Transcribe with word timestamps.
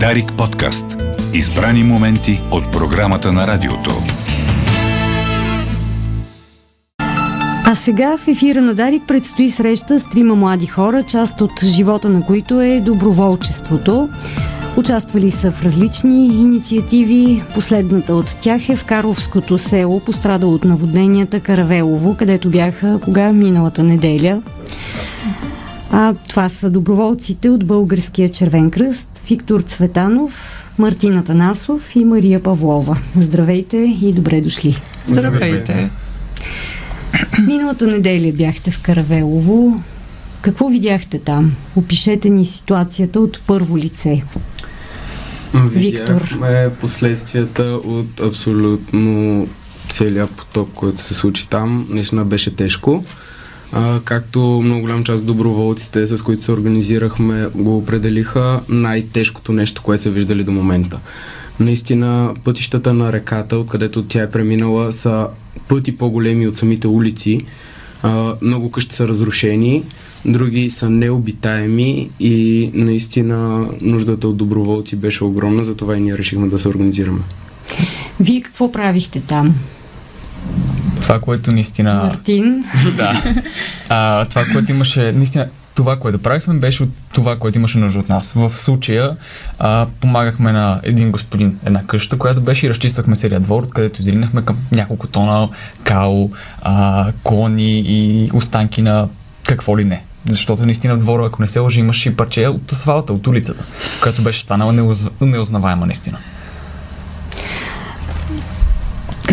Дарик 0.00 0.32
подкаст. 0.38 0.84
Избрани 1.34 1.84
моменти 1.84 2.40
от 2.50 2.72
програмата 2.72 3.32
на 3.32 3.46
радиото. 3.46 3.90
А 7.66 7.74
сега 7.74 8.16
в 8.18 8.28
ефира 8.28 8.60
на 8.60 8.74
Дарик 8.74 9.02
предстои 9.08 9.50
среща 9.50 10.00
с 10.00 10.04
трима 10.04 10.34
млади 10.34 10.66
хора, 10.66 11.02
част 11.02 11.40
от 11.40 11.64
живота 11.64 12.10
на 12.10 12.26
които 12.26 12.60
е 12.60 12.80
доброволчеството. 12.80 14.08
Участвали 14.76 15.30
са 15.30 15.50
в 15.50 15.62
различни 15.62 16.26
инициативи. 16.26 17.42
Последната 17.54 18.14
от 18.14 18.38
тях 18.40 18.68
е 18.68 18.76
в 18.76 18.84
Карловското 18.84 19.58
село, 19.58 20.00
пострадало 20.00 20.54
от 20.54 20.64
наводненията 20.64 21.40
Каравелово, 21.40 22.14
където 22.16 22.50
бяха 22.50 23.00
кога 23.04 23.32
миналата 23.32 23.82
неделя. 23.82 24.42
А, 25.90 26.14
това 26.28 26.48
са 26.48 26.70
доброволците 26.70 27.48
от 27.48 27.64
Българския 27.64 28.28
червен 28.28 28.70
кръст, 28.70 29.13
Виктор 29.28 29.60
Цветанов, 29.60 30.64
Мартина 30.78 31.24
Танасов 31.24 31.96
и 31.96 32.04
Мария 32.04 32.42
Павлова. 32.42 32.98
Здравейте 33.16 33.76
и 34.02 34.12
добре 34.12 34.40
дошли. 34.40 34.76
Здравейте. 35.06 35.90
Миналата 37.46 37.86
неделя 37.86 38.32
бяхте 38.32 38.70
в 38.70 38.82
Каравелово. 38.82 39.82
Какво 40.40 40.68
видяхте 40.68 41.18
там? 41.18 41.56
Опишете 41.76 42.30
ни 42.30 42.46
ситуацията 42.46 43.20
от 43.20 43.40
първо 43.46 43.78
лице. 43.78 44.22
Видяхме 45.54 46.70
последствията 46.80 47.62
от 47.62 48.20
абсолютно 48.20 49.46
целият 49.90 50.30
поток, 50.30 50.70
който 50.74 51.00
се 51.00 51.14
случи 51.14 51.48
там. 51.48 51.86
Наистина 51.90 52.24
беше 52.24 52.56
тежко. 52.56 53.04
А, 53.76 54.00
както 54.04 54.40
много 54.64 54.80
голям 54.80 55.04
част 55.04 55.26
доброволците, 55.26 56.06
с 56.06 56.22
които 56.22 56.42
се 56.42 56.52
организирахме, 56.52 57.48
го 57.54 57.76
определиха 57.76 58.60
най-тежкото 58.68 59.52
нещо, 59.52 59.82
което 59.82 60.02
са 60.02 60.10
виждали 60.10 60.44
до 60.44 60.52
момента. 60.52 60.98
Наистина, 61.60 62.34
пътищата 62.44 62.94
на 62.94 63.12
реката, 63.12 63.58
откъдето 63.58 64.04
тя 64.04 64.22
е 64.22 64.30
преминала, 64.30 64.92
са 64.92 65.26
пъти 65.68 65.96
по-големи 65.96 66.48
от 66.48 66.56
самите 66.56 66.88
улици. 66.88 67.40
А, 68.02 68.34
много 68.42 68.70
къщи 68.70 68.94
са 68.94 69.08
разрушени, 69.08 69.82
други 70.24 70.70
са 70.70 70.90
необитаеми 70.90 72.10
и 72.20 72.70
наистина 72.74 73.68
нуждата 73.80 74.28
от 74.28 74.36
доброволци 74.36 74.96
беше 74.96 75.24
огромна, 75.24 75.64
затова 75.64 75.96
и 75.96 76.00
ние 76.00 76.18
решихме 76.18 76.48
да 76.48 76.58
се 76.58 76.68
организираме. 76.68 77.20
Вие 78.20 78.40
какво 78.40 78.72
правихте 78.72 79.20
там? 79.20 79.54
Това, 81.04 81.20
което 81.20 81.52
наистина... 81.52 81.94
Мартин. 81.94 82.64
да. 82.96 83.12
А, 83.88 84.24
това, 84.24 84.44
което 84.52 84.72
имаше... 84.72 85.12
Наистина, 85.12 85.46
това, 85.74 85.96
което 85.96 86.18
правихме, 86.18 86.54
беше 86.54 86.82
от 86.82 86.90
това, 87.12 87.36
което 87.36 87.58
имаше 87.58 87.78
нужда 87.78 87.98
от 87.98 88.08
нас. 88.08 88.32
В 88.32 88.52
случая 88.56 89.16
а, 89.58 89.86
помагахме 90.00 90.52
на 90.52 90.80
един 90.82 91.10
господин, 91.10 91.58
една 91.64 91.82
къща, 91.86 92.18
която 92.18 92.40
беше 92.40 92.66
и 92.66 92.70
разчиствахме 92.70 93.16
серия 93.16 93.40
двор, 93.40 93.68
където 93.68 94.00
изринахме 94.00 94.42
към 94.42 94.56
няколко 94.72 95.06
тона 95.06 95.48
као, 95.82 96.30
а, 96.62 97.12
кони 97.22 97.78
и 97.78 98.30
останки 98.34 98.82
на 98.82 99.08
какво 99.48 99.78
ли 99.78 99.84
не. 99.84 100.04
Защото 100.28 100.64
наистина 100.64 100.94
в 100.94 100.98
двора, 100.98 101.26
ако 101.26 101.42
не 101.42 101.48
се 101.48 101.58
лъжи, 101.58 101.80
имаше 101.80 102.08
и 102.08 102.16
парче 102.16 102.48
от 102.48 102.72
асфалта, 102.72 103.12
от 103.12 103.26
улицата, 103.26 103.64
която 104.02 104.22
беше 104.22 104.40
станала 104.40 104.72
неуз... 104.72 105.06
неузнаваема 105.20 105.86
наистина. 105.86 106.18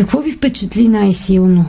Какво 0.02 0.21
ви 0.21 0.31
впечатли 0.31 0.88
най-силно? 0.88 1.66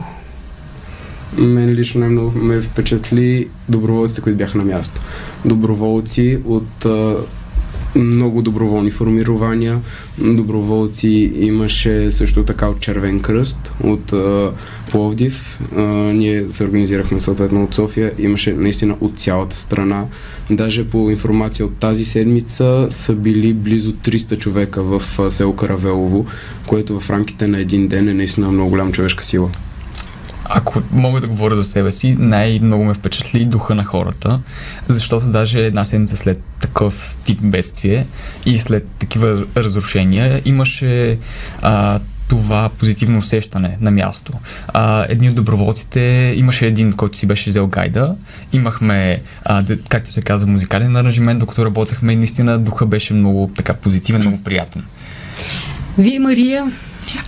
Мен 1.37 1.69
лично 1.69 1.99
най-много 1.99 2.37
ме 2.37 2.61
впечатли 2.61 3.47
доброволците, 3.69 4.21
които 4.21 4.37
бяха 4.37 4.57
на 4.57 4.63
място. 4.63 5.01
Доброволци 5.45 6.41
от 6.45 6.85
много 7.95 8.41
доброволни 8.41 8.91
формирования. 8.91 9.79
Доброволци 10.17 11.33
имаше 11.35 12.11
също 12.11 12.43
така 12.43 12.67
от 12.67 12.79
Червен 12.79 13.19
кръст, 13.19 13.71
от 13.83 14.13
а, 14.13 14.51
Пловдив. 14.91 15.59
А, 15.75 15.81
ние 16.13 16.51
се 16.51 16.63
организирахме 16.63 17.19
съответно 17.19 17.63
от 17.63 17.73
София. 17.73 18.11
Имаше 18.19 18.53
наистина 18.53 18.97
от 19.01 19.19
цялата 19.19 19.55
страна. 19.55 20.05
Даже 20.51 20.87
по 20.87 21.09
информация 21.09 21.65
от 21.65 21.77
тази 21.77 22.05
седмица 22.05 22.87
са 22.91 23.13
били 23.13 23.53
близо 23.53 23.91
300 23.91 24.37
човека 24.37 24.83
в 24.83 25.31
село 25.31 25.55
Каравелово, 25.55 26.25
което 26.67 26.99
в 26.99 27.09
рамките 27.09 27.47
на 27.47 27.59
един 27.59 27.87
ден 27.87 28.07
е 28.07 28.13
наистина 28.13 28.51
много 28.51 28.69
голяма 28.69 28.91
човешка 28.91 29.23
сила. 29.23 29.49
Ако 30.55 30.81
мога 30.91 31.21
да 31.21 31.27
говоря 31.27 31.55
за 31.55 31.63
себе 31.63 31.91
си, 31.91 32.15
най-много 32.19 32.83
ме 32.83 32.93
впечатли 32.93 33.45
духа 33.45 33.75
на 33.75 33.83
хората, 33.83 34.39
защото 34.87 35.25
даже 35.25 35.65
една 35.65 35.83
седмица 35.83 36.17
след 36.17 36.43
такъв 36.59 37.17
тип 37.23 37.39
бедствие 37.41 38.07
и 38.45 38.59
след 38.59 38.87
такива 38.99 39.45
разрушения 39.57 40.41
имаше 40.45 41.17
а, 41.61 41.99
това 42.27 42.69
позитивно 42.79 43.19
усещане 43.19 43.77
на 43.81 43.91
място. 43.91 44.33
А, 44.67 45.05
едни 45.09 45.29
от 45.29 45.35
доброволците 45.35 46.33
имаше 46.37 46.67
един, 46.67 46.93
който 46.93 47.17
си 47.17 47.27
беше 47.27 47.49
взел 47.49 47.67
гайда. 47.67 48.15
Имахме, 48.53 49.21
а, 49.45 49.63
както 49.89 50.11
се 50.11 50.21
казва, 50.21 50.51
музикален 50.51 50.95
аранжимент, 50.95 51.39
докато 51.39 51.65
работехме 51.65 52.13
и 52.13 52.15
наистина 52.15 52.59
духа 52.59 52.85
беше 52.85 53.13
много 53.13 53.51
така 53.55 53.73
позитивен, 53.73 54.21
много 54.21 54.43
приятен. 54.43 54.83
Вие, 55.97 56.19
Мария, 56.19 56.71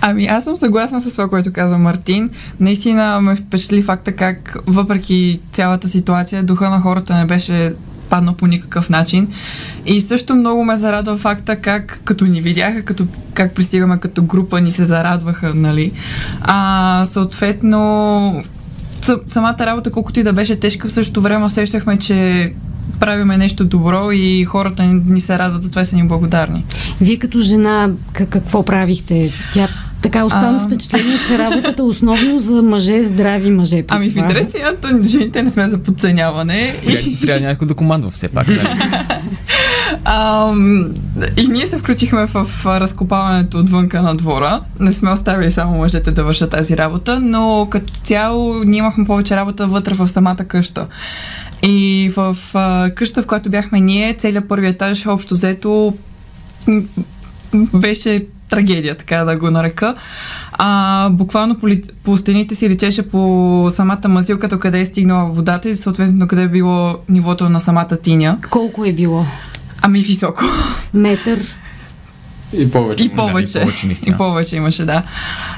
Ами 0.01 0.25
аз 0.25 0.43
съм 0.43 0.55
съгласна 0.55 1.01
с 1.01 1.11
това, 1.11 1.29
което 1.29 1.53
каза 1.53 1.77
Мартин. 1.77 2.29
Наистина 2.59 3.21
ме 3.21 3.35
впечатли 3.35 3.81
факта 3.81 4.11
как 4.11 4.57
въпреки 4.67 5.39
цялата 5.51 5.87
ситуация 5.87 6.43
духа 6.43 6.69
на 6.69 6.79
хората 6.79 7.15
не 7.15 7.25
беше 7.25 7.73
падна 8.09 8.33
по 8.33 8.47
никакъв 8.47 8.89
начин. 8.89 9.27
И 9.85 10.01
също 10.01 10.35
много 10.35 10.63
ме 10.63 10.75
зарадва 10.75 11.17
факта 11.17 11.55
как 11.55 12.01
като 12.05 12.25
ни 12.25 12.41
видяха, 12.41 12.81
като, 12.81 13.07
как 13.33 13.53
пристигаме 13.53 13.97
като 13.97 14.23
група, 14.23 14.61
ни 14.61 14.71
се 14.71 14.85
зарадваха, 14.85 15.53
нали. 15.53 15.91
А, 16.41 17.05
съответно, 17.05 18.43
самата 19.25 19.59
работа, 19.59 19.91
колкото 19.91 20.19
и 20.19 20.23
да 20.23 20.33
беше 20.33 20.59
тежка, 20.59 20.87
в 20.87 20.91
същото 20.91 21.21
време 21.21 21.45
усещахме, 21.45 21.99
че 21.99 22.53
правиме 22.99 23.37
нещо 23.37 23.65
добро 23.65 24.11
и 24.11 24.45
хората 24.45 24.83
ни 24.83 25.21
се 25.21 25.39
радват, 25.39 25.61
затова 25.61 25.81
и 25.81 25.85
са 25.85 25.95
ни 25.95 26.07
благодарни. 26.07 26.65
Вие 27.01 27.17
като 27.17 27.39
жена 27.39 27.89
какво 28.13 28.63
правихте? 28.63 29.33
Тя 29.53 29.69
така 30.05 30.25
остана 30.25 30.59
с 30.59 30.65
впечатление, 30.65 31.17
че 31.27 31.37
работата 31.37 31.81
е 31.81 31.85
основно 31.85 32.39
за 32.39 32.61
мъже, 32.61 33.03
здрави 33.03 33.51
мъже. 33.51 33.83
Ами 33.87 34.09
в 34.09 34.15
интересията, 34.15 34.99
жените 35.03 35.43
не 35.43 35.49
сме 35.49 35.67
за 35.67 35.77
подценяване. 35.77 36.75
Трябва, 36.85 37.01
трябва 37.21 37.47
някой 37.47 37.67
да 37.67 37.73
командва 37.73 38.11
все 38.11 38.27
пак. 38.27 38.47
Да. 38.47 38.77
а, 40.05 40.53
и 41.37 41.47
ние 41.47 41.65
се 41.65 41.77
включихме 41.77 42.25
в 42.25 42.47
разкопаването 42.65 43.59
отвънка 43.59 44.01
на 44.01 44.15
двора. 44.15 44.61
Не 44.79 44.91
сме 44.91 45.11
оставили 45.11 45.51
само 45.51 45.77
мъжете 45.77 46.11
да 46.11 46.23
вършат 46.23 46.49
тази 46.49 46.77
работа, 46.77 47.19
но 47.19 47.67
като 47.69 47.93
цяло 47.93 48.63
ние 48.63 48.79
имахме 48.79 49.05
повече 49.05 49.35
работа 49.35 49.67
вътре 49.67 49.93
в 49.93 50.07
самата 50.07 50.45
къща. 50.47 50.87
И 51.65 52.11
в 52.15 52.37
а, 52.53 52.89
къща, 52.95 53.21
в 53.21 53.27
която 53.27 53.49
бяхме 53.49 53.79
ние, 53.79 54.13
целият 54.13 54.47
първи 54.47 54.67
етаж, 54.67 55.07
общо 55.07 55.33
взето, 55.33 55.93
беше 57.73 58.25
трагедия, 58.49 58.97
така 58.97 59.23
да 59.23 59.37
го 59.37 59.51
нарека. 59.51 59.95
А, 60.51 61.09
буквално 61.09 61.59
по, 61.59 61.67
по 62.03 62.17
стените 62.17 62.55
си 62.55 62.69
лечеше 62.69 63.09
по 63.09 63.67
самата 63.71 64.07
мазилка, 64.07 64.59
къде 64.59 64.79
е 64.79 64.85
стигнала 64.85 65.29
водата 65.29 65.69
и 65.69 65.75
съответно 65.75 66.27
къде 66.27 66.41
е 66.41 66.47
било 66.47 66.97
нивото 67.09 67.49
на 67.49 67.59
самата 67.59 67.97
тиня. 68.01 68.37
Колко 68.49 68.85
е 68.85 68.93
било? 68.93 69.25
Ами 69.81 69.99
високо. 69.99 70.43
Метър? 70.93 71.55
И 72.53 72.71
повече. 72.71 73.03
И 73.03 73.09
повече. 73.09 73.59
Да, 73.59 73.59
и, 73.59 73.63
повече 73.63 74.09
и 74.09 74.17
повече 74.17 74.55
имаше, 74.55 74.85
да. 74.85 75.03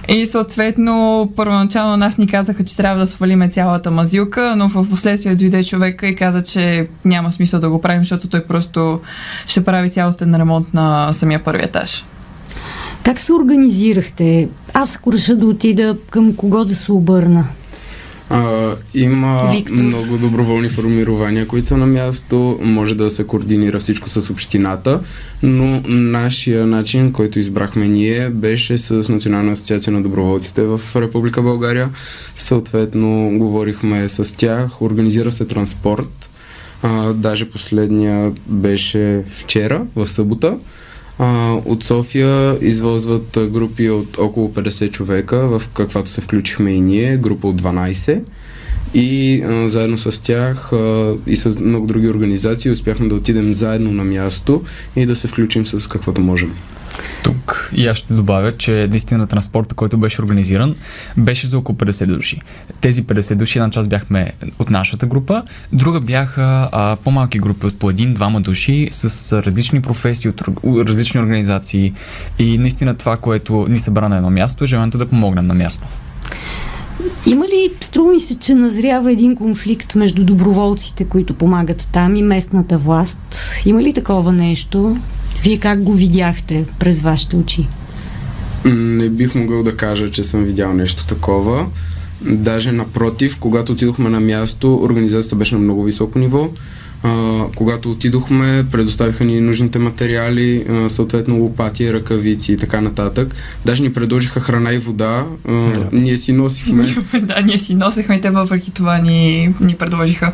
И 0.07 0.25
съответно, 0.25 1.29
първоначално 1.35 1.97
нас 1.97 2.17
ни 2.17 2.27
казаха, 2.27 2.65
че 2.65 2.77
трябва 2.77 2.99
да 2.99 3.07
свалиме 3.07 3.49
цялата 3.49 3.91
мазилка, 3.91 4.53
но 4.57 4.69
в 4.69 4.89
последствие 4.89 5.35
дойде 5.35 5.63
човека 5.63 6.07
и 6.07 6.15
каза, 6.15 6.43
че 6.43 6.87
няма 7.05 7.31
смисъл 7.31 7.59
да 7.59 7.69
го 7.69 7.81
правим, 7.81 8.01
защото 8.01 8.27
той 8.27 8.43
просто 8.45 8.99
ще 9.47 9.63
прави 9.65 9.89
цялостен 9.89 10.35
ремонт 10.35 10.73
на 10.73 11.13
самия 11.13 11.43
първи 11.43 11.63
етаж. 11.63 12.05
Как 13.03 13.19
се 13.19 13.33
организирахте? 13.33 14.49
Аз 14.73 14.95
ако 14.95 15.13
реша 15.13 15.35
да 15.35 15.45
отида, 15.45 15.97
към 16.09 16.35
кого 16.35 16.65
да 16.65 16.75
се 16.75 16.91
обърна? 16.91 17.47
А, 18.29 18.75
има 18.93 19.51
Виктор. 19.55 19.73
много 19.73 20.17
доброволни 20.17 20.69
формирования, 20.69 21.47
които 21.47 21.67
са 21.67 21.77
на 21.77 21.87
място. 21.87 22.59
Може 22.61 22.95
да 22.95 23.11
се 23.11 23.23
координира 23.23 23.79
всичко 23.79 24.09
с 24.09 24.29
общината, 24.29 24.99
но 25.43 25.81
нашия 25.87 26.67
начин, 26.67 27.11
който 27.11 27.39
избрахме 27.39 27.87
ние, 27.87 28.29
беше 28.29 28.77
с 28.77 29.09
Национална 29.09 29.51
асоциация 29.51 29.93
на 29.93 30.01
доброволците 30.01 30.63
в 30.63 30.81
Република 30.95 31.41
България. 31.41 31.89
Съответно, 32.37 33.31
говорихме 33.37 34.09
с 34.09 34.37
тях, 34.37 34.81
организира 34.81 35.31
се 35.31 35.45
транспорт. 35.45 36.29
А, 36.83 37.13
даже 37.13 37.49
последния 37.49 38.33
беше 38.47 39.23
вчера, 39.29 39.85
в 39.95 40.07
събота. 40.07 40.57
А, 41.19 41.53
от 41.65 41.83
София 41.83 42.57
извозват 42.61 43.37
групи 43.51 43.89
от 43.89 44.17
около 44.17 44.49
50 44.49 44.91
човека, 44.91 45.37
в 45.37 45.61
каквато 45.73 46.09
се 46.09 46.21
включихме 46.21 46.71
и 46.71 46.81
ние, 46.81 47.17
група 47.17 47.47
от 47.47 47.61
12. 47.61 48.21
И 48.93 49.41
а, 49.43 49.69
заедно 49.69 49.97
с 49.97 50.23
тях 50.23 50.73
а, 50.73 51.15
и 51.27 51.35
с 51.35 51.59
много 51.59 51.87
други 51.87 52.07
организации 52.07 52.71
успяхме 52.71 53.07
да 53.07 53.15
отидем 53.15 53.53
заедно 53.53 53.91
на 53.91 54.03
място 54.03 54.61
и 54.95 55.05
да 55.05 55.15
се 55.15 55.27
включим 55.27 55.67
с 55.67 55.87
каквото 55.87 56.21
можем. 56.21 56.53
Тук 57.23 57.71
и 57.75 57.87
аз 57.87 57.97
ще 57.97 58.13
добавя, 58.13 58.57
че 58.57 58.87
наистина 58.91 59.27
транспорта, 59.27 59.75
който 59.75 59.97
беше 59.97 60.21
организиран, 60.21 60.75
беше 61.17 61.47
за 61.47 61.57
около 61.57 61.77
50 61.77 62.05
души. 62.05 62.41
Тези 62.81 63.03
50 63.03 63.35
души, 63.35 63.57
една 63.57 63.69
част 63.69 63.89
бяхме 63.89 64.31
от 64.59 64.69
нашата 64.69 65.05
група, 65.05 65.43
друга 65.73 65.99
бяха 65.99 66.69
а, 66.71 66.95
по-малки 67.03 67.39
групи 67.39 67.65
от 67.65 67.79
по 67.79 67.89
един-двама 67.89 68.41
души 68.41 68.87
с 68.91 69.33
различни 69.43 69.81
професии, 69.81 70.29
от 70.29 70.41
различни 70.63 71.19
организации 71.19 71.93
и 72.39 72.57
наистина 72.57 72.93
това, 72.93 73.17
което 73.17 73.65
ни 73.69 73.79
събра 73.79 74.09
на 74.09 74.17
едно 74.17 74.29
място, 74.29 74.63
е 74.63 74.67
желанието 74.67 74.97
да 74.97 75.09
помогнем 75.09 75.47
на 75.47 75.53
място. 75.53 75.87
Има 77.25 77.45
ли, 77.45 77.71
струва 77.81 78.11
ми 78.11 78.19
се, 78.19 78.39
че 78.39 78.55
назрява 78.55 79.11
един 79.11 79.35
конфликт 79.35 79.95
между 79.95 80.25
доброволците, 80.25 81.05
които 81.05 81.33
помагат 81.33 81.89
там 81.91 82.15
и 82.15 82.21
местната 82.21 82.77
власт? 82.77 83.19
Има 83.65 83.83
ли 83.83 83.93
такова 83.93 84.31
нещо? 84.31 84.97
Вие 85.47 85.57
как 85.57 85.83
го 85.83 85.93
видяхте 85.93 86.65
през 86.79 87.01
вашите 87.01 87.35
очи? 87.35 87.67
Не 88.65 89.09
бих 89.09 89.35
могъл 89.35 89.63
да 89.63 89.77
кажа, 89.77 90.11
че 90.11 90.23
съм 90.23 90.43
видял 90.43 90.73
нещо 90.73 91.05
такова. 91.05 91.65
Даже 92.21 92.71
напротив, 92.71 93.37
когато 93.39 93.71
отидохме 93.71 94.09
на 94.09 94.19
място, 94.19 94.79
организацията 94.83 95.35
беше 95.35 95.55
на 95.55 95.61
много 95.61 95.83
високо 95.83 96.19
ниво. 96.19 96.49
А, 97.03 97.43
когато 97.55 97.91
отидохме, 97.91 98.65
предоставиха 98.71 99.25
ни 99.25 99.41
нужните 99.41 99.79
материали, 99.79 100.65
а, 100.69 100.89
съответно 100.89 101.35
лопати, 101.35 101.93
ръкавици 101.93 102.53
и 102.53 102.57
така 102.57 102.81
нататък. 102.81 103.35
Даже 103.65 103.83
ни 103.83 103.93
предложиха 103.93 104.39
храна 104.39 104.73
и 104.73 104.77
вода. 104.77 105.25
А, 105.47 105.51
да. 105.51 105.89
Ние 105.91 106.17
си 106.17 106.31
носихме. 106.31 106.95
да, 107.21 107.41
ние 107.41 107.57
си 107.57 107.75
носихме 107.75 108.15
и 108.15 108.21
те 108.21 108.29
въпреки 108.29 108.71
това 108.71 108.97
ни, 108.97 109.53
ни 109.61 109.75
предложиха. 109.75 110.33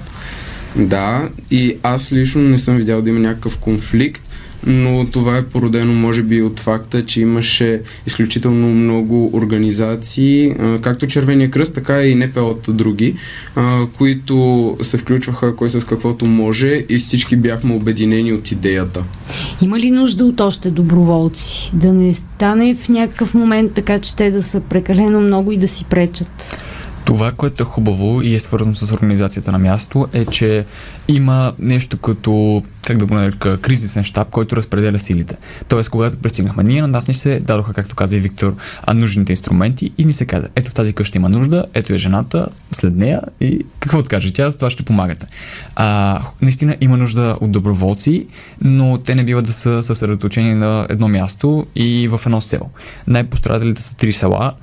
Да, 0.76 1.30
и 1.52 1.76
аз 1.84 2.12
лично 2.12 2.42
не 2.42 2.58
съм 2.58 2.78
видял 2.78 3.02
да 3.02 3.10
има 3.10 3.20
някакъв 3.20 3.58
конфликт 3.58 4.30
но 4.68 5.06
това 5.12 5.38
е 5.38 5.46
породено 5.46 5.94
може 5.94 6.22
би 6.22 6.42
от 6.42 6.60
факта, 6.60 7.06
че 7.06 7.22
имаше 7.22 7.82
изключително 8.08 8.70
много 8.70 9.30
организации, 9.34 10.56
както 10.82 11.08
Червения 11.08 11.50
кръст, 11.50 11.74
така 11.74 12.04
и 12.04 12.16
НПО 12.16 12.40
от 12.40 12.78
други, 12.78 13.16
които 13.98 14.78
се 14.82 14.98
включваха 14.98 15.56
кой 15.56 15.70
с 15.70 15.86
каквото 15.86 16.26
може 16.26 16.86
и 16.90 16.98
всички 16.98 17.36
бяхме 17.36 17.76
обединени 17.76 18.34
от 18.34 18.52
идеята. 18.52 19.04
Има 19.62 19.80
ли 19.80 19.92
нужда 19.92 20.26
от 20.26 20.42
още 20.42 20.72
доброволци? 20.72 21.72
Да 21.74 21.94
не 21.94 22.14
стане 22.14 22.76
в 22.76 22.90
някакъв 22.90 23.34
момент 23.34 23.74
така, 23.74 24.00
че 24.00 24.16
те 24.16 24.32
да 24.32 24.42
са 24.42 24.60
прекалено 24.62 25.22
много 25.22 25.52
и 25.52 25.58
да 25.58 25.68
си 25.68 25.86
пречат? 25.90 26.60
Това, 27.06 27.32
което 27.32 27.64
е 27.64 27.66
хубаво 27.66 28.22
и 28.22 28.34
е 28.34 28.40
свързано 28.40 28.76
с 28.76 28.92
организацията 28.92 29.52
на 29.52 29.60
място, 29.60 30.08
е, 30.14 30.26
че 30.26 30.66
има 31.08 31.54
нещо 31.60 31.98
като, 31.98 32.64
как 32.88 32.98
да 32.98 33.06
го 33.06 33.14
нарека, 33.14 33.58
кризисен 33.58 34.04
щаб, 34.04 34.30
който 34.30 34.56
разпределя 34.56 35.00
силите. 35.00 35.36
Тоест, 35.68 35.90
когато 35.90 36.18
пристигнахме 36.18 36.64
ние, 36.64 36.82
на 36.82 36.88
нас 36.88 37.08
ни 37.08 37.14
се 37.14 37.40
дадоха, 37.40 37.74
както 37.74 37.96
каза 37.96 38.18
и 38.18 38.20
Виктор, 38.20 38.56
нужните 38.94 39.32
инструменти 39.32 39.92
и 39.98 40.06
ни 40.06 40.14
се 40.14 40.26
каза, 40.26 40.48
ето 40.56 40.70
в 40.70 40.74
тази 40.74 40.94
къща 40.94 41.18
има 41.18 41.30
нужда, 41.30 41.66
ето 41.74 41.94
е 41.94 41.98
жената, 41.98 42.48
след 42.72 42.96
нея 42.96 43.22
и 43.42 43.66
какво 43.80 44.00
откаже 44.00 44.34
тя, 44.34 44.52
за 44.52 44.58
това 44.58 44.70
ще 44.70 44.84
помагате. 44.84 45.26
А, 45.76 46.22
наистина 46.42 46.76
има 46.82 46.98
нужда 46.98 47.38
от 47.42 47.52
доброволци, 47.52 48.28
но 48.62 48.98
те 48.98 49.16
не 49.16 49.24
биват 49.24 49.46
да 49.46 49.54
са 49.54 49.84
съсредоточени 49.84 50.56
на 50.56 50.88
едно 50.90 51.08
място 51.08 51.68
и 51.76 52.08
в 52.08 52.22
едно 52.26 52.42
село. 52.42 52.70
Най-пострадалите 53.08 53.82
са 53.82 53.98
три 53.98 54.14
села, 54.14 54.54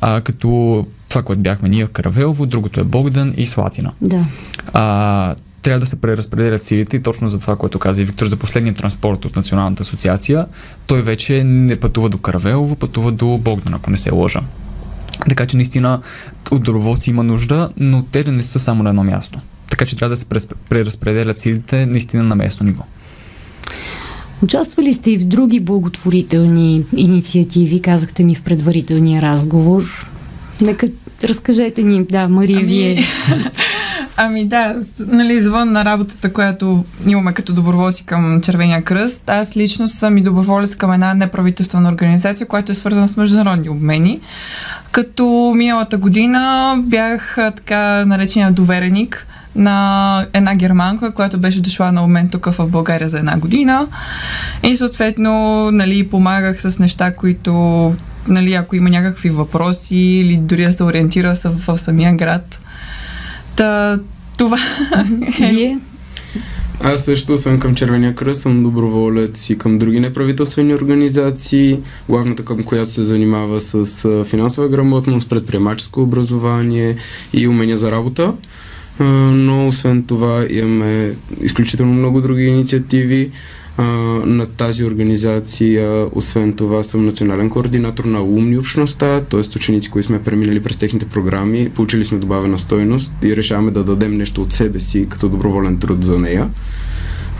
а, 0.00 0.20
като 0.20 0.86
това, 1.14 1.22
което 1.22 1.42
бяхме 1.42 1.68
ние 1.68 1.86
Каравелово, 1.86 2.46
другото 2.46 2.80
е 2.80 2.84
Богдан 2.84 3.34
и 3.36 3.46
Слатина. 3.46 3.92
Да. 4.00 4.24
А, 4.72 5.34
трябва 5.62 5.80
да 5.80 5.86
се 5.86 6.00
преразпределят 6.00 6.62
силите 6.62 6.96
и 6.96 7.02
точно 7.02 7.28
за 7.28 7.40
това, 7.40 7.56
което 7.56 7.78
каза 7.78 8.02
и 8.02 8.04
Виктор 8.04 8.26
за 8.26 8.36
последния 8.36 8.74
транспорт 8.74 9.24
от 9.24 9.36
Националната 9.36 9.82
асоциация, 9.82 10.46
той 10.86 11.02
вече 11.02 11.44
не 11.44 11.80
пътува 11.80 12.08
до 12.08 12.18
Каравелово, 12.18 12.76
пътува 12.76 13.12
до 13.12 13.38
Богдан, 13.38 13.74
ако 13.74 13.90
не 13.90 13.96
се 13.96 14.14
лъжа. 14.14 14.40
Така 15.28 15.46
че 15.46 15.56
наистина 15.56 16.00
от 16.50 16.62
доброволци 16.62 17.10
има 17.10 17.22
нужда, 17.22 17.68
но 17.76 18.04
те 18.12 18.22
да 18.22 18.32
не 18.32 18.42
са 18.42 18.60
само 18.60 18.82
на 18.82 18.88
едно 18.88 19.04
място. 19.04 19.40
Така 19.70 19.86
че 19.86 19.96
трябва 19.96 20.10
да 20.10 20.16
се 20.16 20.26
преразпределят 20.68 21.40
силите 21.40 21.86
наистина 21.86 22.22
на 22.22 22.34
местно 22.34 22.66
ниво. 22.66 22.82
Участвали 24.42 24.92
сте 24.92 25.10
и 25.10 25.18
в 25.18 25.24
други 25.24 25.60
благотворителни 25.60 26.84
инициативи, 26.96 27.82
казахте 27.82 28.24
ми 28.24 28.34
в 28.34 28.42
предварителния 28.42 29.22
разговор. 29.22 30.08
Нека 30.60 30.88
разкажете 31.28 31.82
ни, 31.82 32.04
да, 32.04 32.28
Мария, 32.28 32.58
ами... 32.58 32.66
вие. 32.66 33.04
Ами 34.16 34.44
да, 34.44 34.76
нали, 35.06 35.32
извън 35.32 35.72
на 35.72 35.84
работата, 35.84 36.32
която 36.32 36.84
имаме 37.06 37.32
като 37.32 37.52
доброволци 37.52 38.06
към 38.06 38.40
Червения 38.40 38.82
кръст, 38.82 39.30
аз 39.30 39.56
лично 39.56 39.88
съм 39.88 40.18
и 40.18 40.22
доброволец 40.22 40.76
към 40.76 40.92
една 40.92 41.14
неправителствена 41.14 41.88
организация, 41.88 42.46
която 42.46 42.72
е 42.72 42.74
свързана 42.74 43.08
с 43.08 43.16
международни 43.16 43.68
обмени. 43.68 44.20
Като 44.92 45.52
миналата 45.56 45.98
година 45.98 46.74
бях 46.78 47.34
така 47.36 48.04
наречения 48.04 48.52
довереник 48.52 49.26
на 49.56 50.26
една 50.32 50.54
германка, 50.54 51.14
която 51.14 51.38
беше 51.38 51.60
дошла 51.60 51.92
на 51.92 52.00
момент 52.02 52.30
тук 52.30 52.46
в 52.46 52.66
България 52.66 53.08
за 53.08 53.18
една 53.18 53.38
година. 53.38 53.86
И 54.62 54.76
съответно, 54.76 55.70
нали, 55.70 56.08
помагах 56.08 56.60
с 56.60 56.78
неща, 56.78 57.14
които, 57.14 57.92
нали, 58.28 58.54
ако 58.54 58.76
има 58.76 58.90
някакви 58.90 59.28
въпроси 59.28 59.96
или 59.96 60.36
дори 60.36 60.64
да 60.64 60.72
се 60.72 60.84
ориентира 60.84 61.34
в, 61.34 61.54
в 61.66 61.78
самия 61.78 62.16
град. 62.16 62.60
Та, 63.56 63.98
това 64.38 64.58
е. 65.40 65.50
Вие? 65.50 65.78
Аз 66.80 67.04
също 67.04 67.38
съм 67.38 67.58
към 67.58 67.74
Червения 67.74 68.14
кръст, 68.14 68.40
съм 68.40 68.62
доброволец 68.62 69.50
и 69.50 69.58
към 69.58 69.78
други 69.78 70.00
неправителствени 70.00 70.74
организации, 70.74 71.78
главната 72.08 72.44
към 72.44 72.62
която 72.62 72.90
се 72.90 73.04
занимава 73.04 73.60
с 73.60 74.24
финансова 74.24 74.68
грамотност, 74.68 75.28
предприемаческо 75.28 76.02
образование 76.02 76.96
и 77.32 77.48
умения 77.48 77.78
за 77.78 77.90
работа 77.90 78.32
но 79.00 79.68
освен 79.68 80.02
това 80.02 80.46
имаме 80.50 81.14
изключително 81.42 81.92
много 81.92 82.20
други 82.20 82.44
инициативи 82.44 83.30
на 83.78 84.46
тази 84.46 84.84
организация. 84.84 86.08
Освен 86.12 86.52
това 86.52 86.82
съм 86.82 87.06
национален 87.06 87.50
координатор 87.50 88.04
на 88.04 88.22
умни 88.22 88.58
общността, 88.58 89.20
т.е. 89.20 89.40
ученици, 89.40 89.90
които 89.90 90.06
сме 90.06 90.22
преминали 90.22 90.62
през 90.62 90.76
техните 90.76 91.06
програми, 91.06 91.70
получили 91.74 92.04
сме 92.04 92.18
добавена 92.18 92.58
стойност 92.58 93.12
и 93.22 93.36
решаваме 93.36 93.70
да 93.70 93.84
дадем 93.84 94.16
нещо 94.16 94.42
от 94.42 94.52
себе 94.52 94.80
си 94.80 95.06
като 95.08 95.28
доброволен 95.28 95.78
труд 95.78 96.04
за 96.04 96.18
нея. 96.18 96.50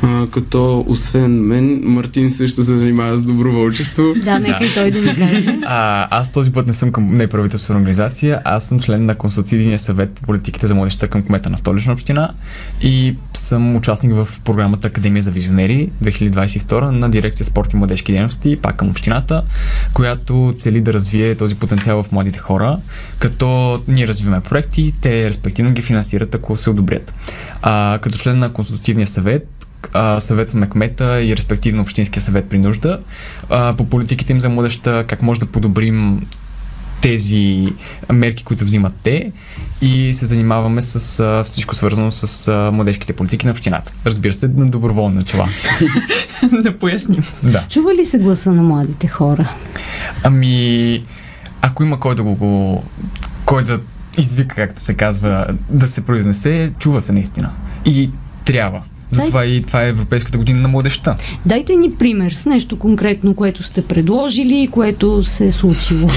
А, 0.05 0.27
като 0.31 0.85
освен 0.89 1.47
мен, 1.47 1.81
Мартин 1.85 2.31
също 2.31 2.65
се 2.65 2.79
занимава 2.79 3.19
с 3.19 3.25
доброволчество. 3.25 4.03
Да, 4.25 4.39
нека 4.39 4.59
да. 4.59 4.65
и 4.65 4.75
той 4.75 4.91
да 4.91 5.01
ми 5.01 5.17
каже. 5.17 5.59
А, 5.65 6.09
аз 6.19 6.33
този 6.33 6.53
път 6.53 6.67
не 6.67 6.73
съм 6.73 6.93
към 6.93 7.15
неправителствена 7.15 7.79
организация, 7.79 8.43
аз 8.45 8.69
съм 8.69 8.81
член 8.81 9.05
на 9.05 9.15
консултативния 9.15 9.79
съвет 9.79 10.11
по 10.11 10.23
политиките 10.23 10.67
за 10.67 10.75
младеща 10.75 11.09
към 11.09 11.23
кмета 11.23 11.51
на 11.51 11.57
столична 11.57 11.93
община 11.93 12.31
и 12.83 13.17
съм 13.35 13.77
участник 13.77 14.15
в 14.15 14.29
програмата 14.45 14.89
Академия 14.89 15.23
за 15.23 15.31
визионери 15.31 15.91
2022 16.05 16.81
на 16.91 17.11
дирекция 17.11 17.47
спорт 17.47 17.73
и 17.73 17.77
младежки 17.77 18.13
дейности, 18.13 18.59
пак 18.63 18.77
към 18.77 18.89
общината, 18.91 19.43
която 19.95 20.55
цели 20.57 20.81
да 20.81 20.93
развие 20.93 21.35
този 21.35 21.55
потенциал 21.55 22.03
в 22.03 22.13
младите 22.13 22.39
хора, 22.39 22.79
като 23.19 23.81
ние 23.89 24.09
развиваме 24.09 24.41
проекти, 24.41 24.93
те 25.01 25.31
респективно 25.31 25.73
ги 25.73 25.83
финансират, 25.83 26.35
ако 26.35 26.57
се 26.57 26.71
одобрят. 26.71 27.15
А, 27.63 27.99
като 28.03 28.19
член 28.19 28.39
на 28.39 28.53
консултативния 28.53 29.07
съвет 29.07 29.54
а, 29.93 30.21
съвета 30.21 30.57
на 30.57 30.71
кмета 30.71 31.23
и 31.23 31.37
респективно 31.37 31.83
Общинския 31.83 32.23
съвет 32.23 32.49
при 32.49 32.59
нужда 32.59 33.01
а, 33.51 33.75
по 33.77 33.85
политиките 33.85 34.33
им 34.33 34.41
за 34.41 34.49
младеща, 34.49 35.05
как 35.09 35.23
може 35.23 35.41
да 35.41 35.47
подобрим 35.47 36.27
тези 37.01 37.73
мерки, 38.13 38.45
които 38.45 38.65
взимат 38.65 38.95
те 39.03 39.33
и 39.83 40.13
се 40.13 40.27
занимаваме 40.27 40.83
с 40.83 41.21
а, 41.21 41.45
всичко 41.45 41.75
свързано 41.75 42.11
с 42.11 42.49
а, 42.49 42.71
младежките 42.73 43.13
политики 43.13 43.47
на 43.47 43.53
общината. 43.53 43.93
Разбира 44.07 44.35
се, 44.35 44.49
на 44.49 44.67
доброволни 44.67 45.17
начала. 45.17 45.49
да 46.63 46.79
поясним. 46.79 47.25
Да. 47.43 47.65
Чува 47.69 47.95
ли 47.95 48.05
се 48.05 48.19
гласа 48.19 48.53
на 48.53 48.63
младите 48.63 49.09
хора? 49.09 49.55
Ами, 50.23 51.03
ако 51.63 51.83
има 51.83 52.01
кой 52.01 52.15
да 52.15 52.23
го, 52.23 52.35
го 52.35 52.85
кой 53.45 53.65
да 53.65 53.79
извика, 54.19 54.55
както 54.55 54.83
се 54.83 54.95
казва, 54.95 55.47
да 55.69 55.87
се 55.87 56.07
произнесе, 56.07 56.73
чува 56.79 57.01
се 57.01 57.13
наистина. 57.13 57.51
И 57.85 58.11
трябва. 58.45 58.83
Затова 59.15 59.41
Дай... 59.41 59.49
и 59.49 59.63
това 59.63 59.83
е 59.83 59.89
Европейската 59.89 60.39
година 60.39 60.61
на 60.61 60.69
младеща. 60.69 61.17
Дайте 61.47 61.77
ни 61.77 61.95
пример 61.95 62.33
с 62.33 62.47
нещо 62.47 62.79
конкретно, 62.79 63.35
което 63.35 63.63
сте 63.63 63.85
предложили 63.85 64.63
и 64.63 64.69
което 64.69 65.25
се 65.25 65.47
е 65.47 65.51
случило. 65.51 66.09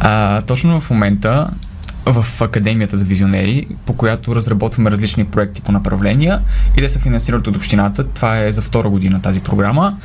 А, 0.00 0.42
точно 0.42 0.80
в 0.80 0.90
момента 0.90 1.50
в 2.06 2.42
Академията 2.42 2.96
за 2.96 3.04
визионери, 3.04 3.66
по 3.86 3.92
която 3.92 4.34
разработваме 4.34 4.90
различни 4.90 5.24
проекти 5.24 5.60
по 5.60 5.72
направления 5.72 6.40
и 6.76 6.80
да 6.80 6.88
се 6.88 6.98
финансират 6.98 7.46
от 7.46 7.56
общината. 7.56 8.04
Това 8.04 8.38
е 8.38 8.52
за 8.52 8.62
втора 8.62 8.88
година 8.88 9.22
тази 9.22 9.40
програма. 9.40 9.96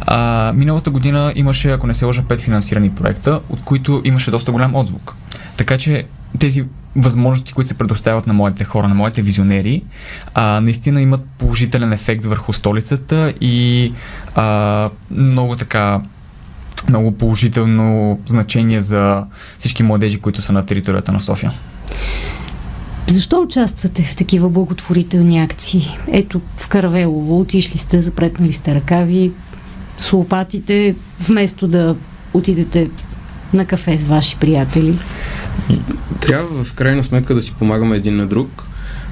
А, 0.00 0.52
миналата 0.56 0.90
година 0.90 1.32
имаше, 1.36 1.70
ако 1.70 1.86
не 1.86 1.94
се 1.94 2.04
лъжа, 2.04 2.22
пет 2.22 2.40
финансирани 2.40 2.90
проекта, 2.90 3.40
от 3.48 3.60
които 3.64 4.02
имаше 4.04 4.30
доста 4.30 4.52
голям 4.52 4.74
отзвук. 4.74 5.14
Така 5.56 5.78
че 5.78 6.04
тези 6.38 6.64
възможности, 6.96 7.52
които 7.52 7.68
се 7.68 7.78
предоставят 7.78 8.26
на 8.26 8.34
моите 8.34 8.64
хора, 8.64 8.88
на 8.88 8.94
моите 8.94 9.22
визионери, 9.22 9.82
а, 10.34 10.60
наистина 10.60 11.02
имат 11.02 11.24
положителен 11.38 11.92
ефект 11.92 12.26
върху 12.26 12.52
столицата 12.52 13.34
и 13.40 13.92
а, 14.34 14.90
много 15.10 15.56
така 15.56 16.00
много 16.88 17.12
положително 17.12 18.18
значение 18.26 18.80
за 18.80 19.24
всички 19.58 19.82
младежи, 19.82 20.18
които 20.18 20.42
са 20.42 20.52
на 20.52 20.66
територията 20.66 21.12
на 21.12 21.20
София. 21.20 21.52
Защо 23.06 23.40
участвате 23.40 24.02
в 24.02 24.16
такива 24.16 24.50
благотворителни 24.50 25.38
акции? 25.38 25.98
Ето 26.12 26.40
в 26.56 26.68
Каравелово 26.68 27.40
отишли 27.40 27.78
сте, 27.78 28.00
запретнали 28.00 28.52
сте 28.52 28.74
ръкави 28.74 29.32
с 29.98 30.12
лопатите, 30.12 30.94
вместо 31.20 31.68
да 31.68 31.96
отидете 32.34 32.90
на 33.54 33.64
кафе 33.64 33.98
с 33.98 34.04
ваши 34.04 34.36
приятели. 34.36 34.98
Трябва 36.20 36.64
в 36.64 36.74
крайна 36.74 37.04
сметка 37.04 37.34
да 37.34 37.42
си 37.42 37.54
помагаме 37.58 37.96
един 37.96 38.16
на 38.16 38.26
друг. 38.26 38.69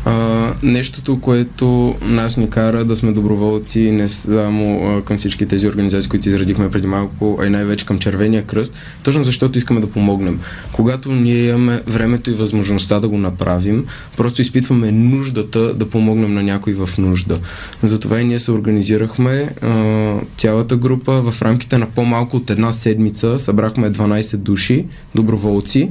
А, 0.08 0.48
нещото, 0.62 1.20
което 1.20 1.96
нас 2.02 2.36
ни 2.36 2.50
кара 2.50 2.84
да 2.84 2.96
сме 2.96 3.12
доброволци 3.12 3.90
не 3.90 4.08
само 4.08 4.88
а, 4.88 5.04
към 5.04 5.16
всички 5.16 5.48
тези 5.48 5.68
организации, 5.68 6.10
които 6.10 6.28
изредихме 6.28 6.70
преди 6.70 6.86
малко, 6.86 7.38
а 7.40 7.46
и 7.46 7.50
най-вече 7.50 7.86
към 7.86 7.98
Червения 7.98 8.42
кръст, 8.42 8.74
точно 9.02 9.24
защото 9.24 9.58
искаме 9.58 9.80
да 9.80 9.90
помогнем. 9.90 10.40
Когато 10.72 11.12
ние 11.12 11.48
имаме 11.48 11.82
времето 11.86 12.30
и 12.30 12.34
възможността 12.34 13.00
да 13.00 13.08
го 13.08 13.18
направим, 13.18 13.86
просто 14.16 14.42
изпитваме 14.42 14.92
нуждата 14.92 15.74
да 15.74 15.90
помогнем 15.90 16.34
на 16.34 16.42
някой 16.42 16.72
в 16.72 16.90
нужда. 16.98 17.38
Затова 17.82 18.20
и 18.20 18.24
ние 18.24 18.40
се 18.40 18.52
организирахме 18.52 19.50
а, 19.62 20.14
цялата 20.36 20.76
група 20.76 21.22
в 21.30 21.42
рамките 21.42 21.78
на 21.78 21.86
по-малко 21.86 22.36
от 22.36 22.50
една 22.50 22.72
седмица. 22.72 23.38
Събрахме 23.38 23.90
12 23.90 24.36
души, 24.36 24.86
доброволци, 25.14 25.90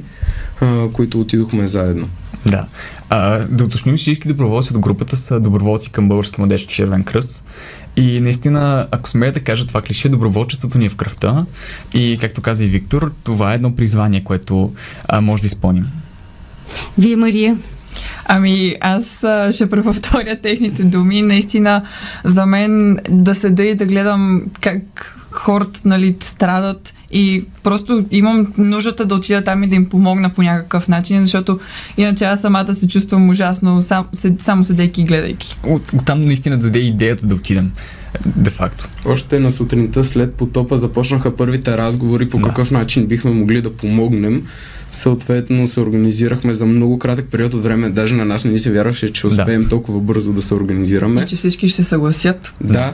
а, 0.61 0.87
които 0.89 1.21
отидохме 1.21 1.67
заедно. 1.67 2.07
Да. 2.45 2.65
А, 3.09 3.39
да 3.39 3.63
уточним, 3.63 3.97
всички 3.97 4.27
доброволци 4.27 4.73
от 4.73 4.79
групата 4.79 5.15
са 5.15 5.39
доброволци 5.39 5.91
към 5.91 6.07
Български 6.07 6.41
младежки 6.41 6.73
червен 6.73 7.03
кръст. 7.03 7.45
И 7.95 8.19
наистина, 8.19 8.87
ако 8.91 9.09
смея 9.09 9.31
да 9.31 9.39
кажа 9.39 9.67
това 9.67 9.81
клише, 9.81 10.09
доброволчеството 10.09 10.77
ни 10.77 10.85
е 10.85 10.89
в 10.89 10.95
кръвта. 10.95 11.45
И, 11.93 12.17
както 12.21 12.41
каза 12.41 12.65
и 12.65 12.67
Виктор, 12.67 13.13
това 13.23 13.51
е 13.51 13.55
едно 13.55 13.75
призвание, 13.75 14.23
което 14.23 14.73
а, 15.07 15.21
може 15.21 15.41
да 15.41 15.47
изпълним. 15.47 15.85
Вие, 16.97 17.15
Мария? 17.15 17.57
Ами, 18.25 18.75
аз 18.81 19.23
а, 19.23 19.51
ще 19.51 19.69
преповторя 19.69 20.41
техните 20.41 20.83
думи. 20.83 21.21
Наистина, 21.21 21.83
за 22.23 22.45
мен 22.45 22.99
да 23.09 23.35
седа 23.35 23.63
и 23.63 23.75
да 23.75 23.85
гледам 23.85 24.43
как 24.61 25.17
хората 25.47 25.81
нали, 25.85 26.15
страдат 26.19 26.93
и 27.11 27.45
просто 27.63 28.05
имам 28.11 28.53
нуждата 28.57 29.05
да 29.05 29.15
отида 29.15 29.43
там 29.43 29.63
и 29.63 29.67
да 29.67 29.75
им 29.75 29.89
помогна 29.89 30.29
по 30.29 30.41
някакъв 30.41 30.87
начин, 30.87 31.21
защото 31.21 31.59
иначе 31.97 32.25
аз 32.25 32.41
самата 32.41 32.75
се 32.75 32.87
чувствам 32.87 33.29
ужасно, 33.29 33.81
сам, 33.81 34.05
само 34.39 34.63
седейки 34.63 35.01
и 35.01 35.03
гледайки. 35.03 35.55
От, 35.63 35.93
оттам 35.93 36.21
наистина 36.21 36.57
дойде 36.57 36.79
идеята 36.79 37.25
да 37.25 37.35
отидем 37.35 37.71
де 38.25 38.49
факто. 38.49 38.87
Още 39.05 39.39
на 39.39 39.51
сутринта 39.51 40.03
след 40.03 40.33
потопа 40.33 40.77
започнаха 40.77 41.35
първите 41.35 41.77
разговори 41.77 42.29
по 42.29 42.37
да. 42.37 42.43
какъв 42.43 42.71
начин 42.71 43.05
бихме 43.05 43.31
могли 43.31 43.61
да 43.61 43.73
помогнем. 43.73 44.43
Съответно 44.91 45.67
се 45.67 45.79
организирахме 45.79 46.53
за 46.53 46.65
много 46.65 46.99
кратък 46.99 47.27
период 47.31 47.53
от 47.53 47.63
време. 47.63 47.89
Даже 47.89 48.15
на 48.15 48.25
нас 48.25 48.43
не 48.43 48.51
ни 48.51 48.59
се 48.59 48.71
вярваше, 48.71 49.13
че 49.13 49.27
успеем 49.27 49.63
да. 49.63 49.69
толкова 49.69 49.99
бързо 49.99 50.33
да 50.33 50.41
се 50.41 50.53
организираме. 50.53 51.21
И 51.21 51.25
че 51.25 51.35
всички 51.35 51.69
ще 51.69 51.83
се 51.83 51.89
съгласят. 51.89 52.53
Да. 52.61 52.93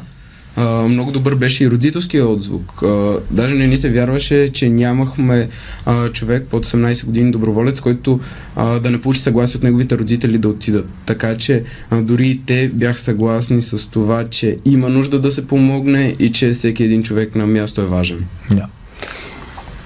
Много 0.87 1.11
добър 1.11 1.35
беше 1.35 1.63
и 1.63 1.69
родителския 1.69 2.27
отзвук. 2.27 2.83
А, 2.83 3.19
даже 3.31 3.55
не 3.55 3.67
ни 3.67 3.77
се 3.77 3.89
вярваше, 3.89 4.49
че 4.49 4.69
нямахме 4.69 5.49
а, 5.85 6.09
човек 6.09 6.47
под 6.49 6.65
18 6.65 7.05
години 7.05 7.31
доброволец, 7.31 7.79
който 7.79 8.19
а, 8.55 8.79
да 8.79 8.91
не 8.91 9.01
получи 9.01 9.21
съгласие 9.21 9.57
от 9.57 9.63
неговите 9.63 9.97
родители 9.97 10.37
да 10.37 10.49
отидат. 10.49 10.89
Така 11.05 11.37
че 11.37 11.63
а, 11.89 12.01
дори 12.01 12.27
и 12.27 12.41
те 12.45 12.71
бях 12.73 13.01
съгласни 13.01 13.61
с 13.61 13.89
това, 13.89 14.25
че 14.25 14.57
има 14.65 14.89
нужда 14.89 15.19
да 15.19 15.31
се 15.31 15.47
помогне 15.47 16.15
и 16.19 16.31
че 16.31 16.53
всеки 16.53 16.83
един 16.83 17.03
човек 17.03 17.35
на 17.35 17.47
място 17.47 17.81
е 17.81 17.85
важен. 17.85 18.25
Да. 18.49 18.67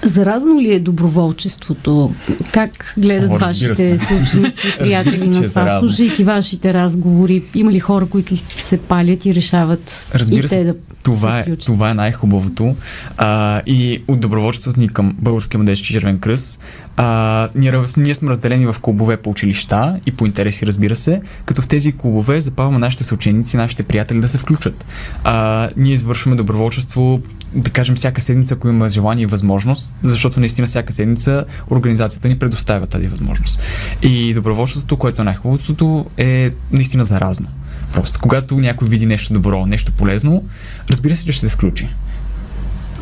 Заразно 0.04 0.60
ли 0.60 0.72
е 0.72 0.80
доброволчеството? 0.80 2.14
Как 2.52 2.94
гледат 2.98 3.30
О, 3.30 3.38
вашите 3.38 3.98
съученици, 3.98 4.74
приятели 4.78 5.28
на 5.28 5.44
е 5.44 5.48
това? 5.48 5.80
Слушайки 5.80 6.24
вашите 6.24 6.74
разговори, 6.74 7.44
има 7.54 7.72
ли 7.72 7.80
хора, 7.80 8.06
които 8.06 8.36
се 8.58 8.78
палят 8.78 9.26
и 9.26 9.34
решават 9.34 10.06
Разбира 10.14 10.44
и 10.44 10.48
се, 10.48 10.56
те 10.56 10.64
да 10.64 10.74
това, 11.02 11.38
е, 11.38 11.56
това 11.56 11.90
е 11.90 11.94
най-хубавото. 11.94 12.76
А, 13.16 13.62
и 13.66 14.02
от 14.08 14.20
доброволчеството 14.20 14.80
ни 14.80 14.88
към 14.88 15.16
Българския 15.18 15.58
младежки 15.58 15.92
червен 15.92 16.18
кръст, 16.18 16.60
а, 16.96 17.48
ние, 17.54 17.72
ние 17.96 18.14
сме 18.14 18.30
разделени 18.30 18.66
в 18.66 18.76
клубове 18.80 19.16
по 19.16 19.30
училища 19.30 20.00
и 20.06 20.12
по 20.12 20.26
интереси, 20.26 20.66
разбира 20.66 20.96
се, 20.96 21.20
като 21.44 21.62
в 21.62 21.68
тези 21.68 21.92
клубове 21.92 22.40
запаваме 22.40 22.78
нашите 22.78 23.04
съученици, 23.04 23.56
нашите 23.56 23.82
приятели 23.82 24.20
да 24.20 24.28
се 24.28 24.38
включат. 24.38 24.84
А, 25.24 25.68
ние 25.76 25.92
извършваме 25.92 26.36
доброволчество, 26.36 27.20
да 27.52 27.70
кажем, 27.70 27.96
всяка 27.96 28.20
седмица, 28.20 28.54
ако 28.54 28.68
има 28.68 28.88
желание 28.88 29.22
и 29.22 29.26
възможност, 29.26 29.96
защото 30.02 30.40
наистина 30.40 30.66
всяка 30.66 30.92
седмица 30.92 31.44
организацията 31.70 32.28
ни 32.28 32.38
предоставя 32.38 32.86
тази 32.86 33.08
възможност. 33.08 33.62
И 34.02 34.34
доброволчеството, 34.34 34.96
което 34.96 35.22
е 35.22 35.24
най-хубавото, 35.24 36.06
е 36.16 36.50
наистина 36.72 37.04
заразно. 37.04 37.48
Просто 37.92 38.20
когато 38.20 38.56
някой 38.56 38.88
види 38.88 39.06
нещо 39.06 39.32
добро, 39.32 39.66
нещо 39.66 39.92
полезно, 39.92 40.44
разбира 40.90 41.16
се, 41.16 41.24
че 41.24 41.32
ще 41.32 41.46
се 41.46 41.52
включи. 41.52 41.88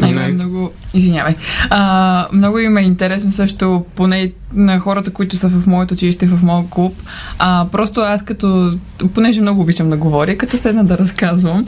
Ай, 0.03 0.13
най- 0.13 0.33
много, 0.33 0.73
извинявай. 0.95 1.35
А, 1.71 2.27
много 2.33 2.59
им 2.59 2.77
е 2.77 2.81
интересно 2.81 3.31
също, 3.31 3.85
поне 3.95 4.33
на 4.55 4.79
хората, 4.79 5.11
които 5.11 5.37
са 5.37 5.49
в 5.49 5.67
моето 5.67 5.95
училище, 5.95 6.27
в 6.27 6.43
моят 6.43 6.71
клуб. 6.71 7.03
А, 7.39 7.67
просто 7.73 8.01
аз 8.01 8.25
като, 8.25 8.79
понеже 9.15 9.41
много 9.41 9.61
обичам 9.61 9.91
да 9.91 9.97
говоря, 9.97 10.39
като 10.39 10.57
седна 10.57 10.85
да 10.85 10.99
разказвам, 10.99 11.67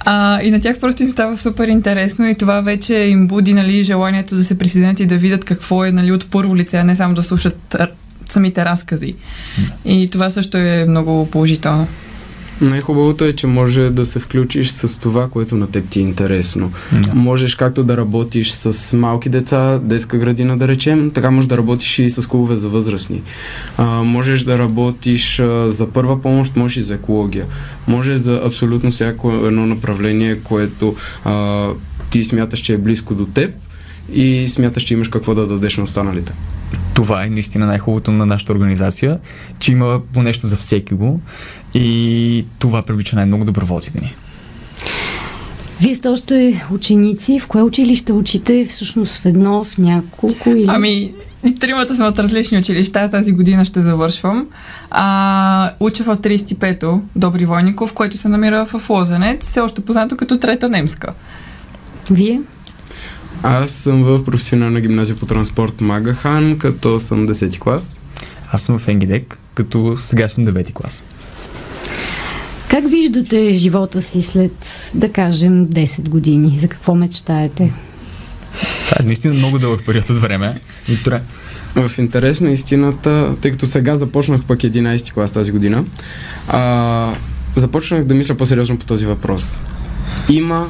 а, 0.00 0.42
и 0.42 0.50
на 0.50 0.60
тях 0.60 0.78
просто 0.80 1.02
им 1.02 1.10
става 1.10 1.38
супер 1.38 1.68
интересно 1.68 2.28
и 2.28 2.34
това 2.34 2.60
вече 2.60 2.94
им 2.94 3.26
буди 3.26 3.54
нали, 3.54 3.82
желанието 3.82 4.36
да 4.36 4.44
се 4.44 4.58
присъединят 4.58 5.00
и 5.00 5.06
да 5.06 5.16
видят 5.16 5.44
какво 5.44 5.84
е 5.84 5.92
нали, 5.92 6.12
от 6.12 6.30
първо 6.30 6.56
лице, 6.56 6.78
а 6.78 6.84
не 6.84 6.96
само 6.96 7.14
да 7.14 7.22
слушат 7.22 7.76
самите 8.28 8.64
разкази. 8.64 9.14
И 9.84 10.08
това 10.12 10.30
също 10.30 10.56
е 10.56 10.84
много 10.88 11.30
положително. 11.30 11.86
Най-хубавото 12.62 13.24
е, 13.24 13.32
че 13.32 13.46
може 13.46 13.90
да 13.90 14.06
се 14.06 14.18
включиш 14.18 14.68
с 14.68 15.00
това, 15.00 15.28
което 15.28 15.56
на 15.56 15.70
теб 15.70 15.88
ти 15.88 15.98
е 15.98 16.02
интересно. 16.02 16.72
Да. 16.92 17.14
Можеш 17.14 17.54
както 17.54 17.84
да 17.84 17.96
работиш 17.96 18.50
с 18.50 18.96
малки 18.96 19.28
деца, 19.28 19.78
детска 19.78 20.18
градина 20.18 20.56
да 20.56 20.68
речем, 20.68 21.10
така 21.10 21.30
можеш 21.30 21.48
да 21.48 21.56
работиш 21.56 21.98
и 21.98 22.10
с 22.10 22.28
клубове 22.28 22.56
за 22.56 22.68
възрастни. 22.68 23.22
А, 23.76 24.02
можеш 24.02 24.42
да 24.42 24.58
работиш 24.58 25.38
а, 25.38 25.70
за 25.70 25.86
първа 25.86 26.22
помощ, 26.22 26.56
можеш 26.56 26.76
и 26.76 26.82
за 26.82 26.94
екология. 26.94 27.46
Може 27.86 28.16
за 28.16 28.40
абсолютно 28.44 28.90
всяко 28.90 29.32
едно 29.32 29.66
направление, 29.66 30.36
което 30.36 30.94
а, 31.24 31.68
ти 32.10 32.24
смяташ, 32.24 32.60
че 32.60 32.72
е 32.72 32.78
близко 32.78 33.14
до 33.14 33.26
теб 33.26 33.54
и 34.12 34.48
смяташ, 34.48 34.82
че 34.82 34.94
имаш 34.94 35.08
какво 35.08 35.34
да 35.34 35.46
дадеш 35.46 35.76
на 35.76 35.84
останалите 35.84 36.32
това 36.94 37.24
е 37.24 37.30
наистина 37.30 37.66
най-хубавото 37.66 38.12
на 38.12 38.26
нашата 38.26 38.52
организация, 38.52 39.18
че 39.58 39.72
има 39.72 40.00
по 40.12 40.22
нещо 40.22 40.46
за 40.46 40.56
всеки 40.56 40.94
го 40.94 41.20
и 41.74 42.46
това 42.58 42.82
привлича 42.82 43.16
най-много 43.16 43.44
доброволците 43.44 44.04
ни. 44.04 44.14
Вие 45.80 45.94
сте 45.94 46.08
още 46.08 46.64
ученици. 46.70 47.38
В 47.38 47.46
кое 47.46 47.62
училище 47.62 48.12
учите? 48.12 48.66
Всъщност 48.70 49.16
в 49.16 49.26
едно, 49.26 49.64
в 49.64 49.78
няколко 49.78 50.50
или... 50.50 50.66
Ами, 50.68 51.12
и 51.44 51.54
тримата 51.54 51.94
сме 51.94 52.06
от 52.06 52.18
различни 52.18 52.58
училища. 52.58 53.00
Аз 53.00 53.10
тази 53.10 53.32
година 53.32 53.64
ще 53.64 53.82
завършвам. 53.82 54.46
А, 54.90 55.70
уча 55.80 56.04
в 56.04 56.16
35-то 56.16 57.02
Добри 57.16 57.44
Войников, 57.44 57.92
който 57.92 58.16
се 58.16 58.28
намира 58.28 58.66
в 58.66 58.90
Лозенец, 58.90 59.46
все 59.46 59.60
още 59.60 59.80
познато 59.80 60.16
като 60.16 60.38
Трета 60.38 60.68
немска. 60.68 61.12
Вие? 62.10 62.40
Аз 63.42 63.70
съм 63.70 64.02
в 64.02 64.24
професионална 64.24 64.80
гимназия 64.80 65.16
по 65.16 65.26
транспорт 65.26 65.80
Магахан, 65.80 66.58
като 66.58 67.00
съм 67.00 67.28
10 67.28 67.58
клас. 67.58 67.96
Аз 68.52 68.62
съм 68.62 68.78
в 68.78 68.88
Енгидек, 68.88 69.38
като 69.54 69.96
сега 70.00 70.28
съм 70.28 70.46
9 70.46 70.72
клас. 70.72 71.04
Как 72.68 72.90
виждате 72.90 73.52
живота 73.52 74.02
си 74.02 74.22
след, 74.22 74.90
да 74.94 75.12
кажем, 75.12 75.66
10 75.66 76.08
години? 76.08 76.58
За 76.58 76.68
какво 76.68 76.94
мечтаете? 76.94 77.72
Това 78.86 78.96
е 79.00 79.02
наистина 79.02 79.34
много 79.34 79.58
дълъг 79.58 79.86
период 79.86 80.10
от 80.10 80.20
време. 80.20 80.60
В 81.74 81.98
интерес 81.98 82.40
на 82.40 82.50
истината, 82.50 83.36
тъй 83.40 83.50
като 83.50 83.66
сега 83.66 83.96
започнах 83.96 84.44
пък 84.44 84.58
11 84.58 85.12
клас 85.12 85.32
тази 85.32 85.52
година, 85.52 85.84
а, 86.48 87.14
започнах 87.56 88.04
да 88.04 88.14
мисля 88.14 88.34
по-сериозно 88.34 88.78
по 88.78 88.86
този 88.86 89.06
въпрос. 89.06 89.60
Има 90.30 90.66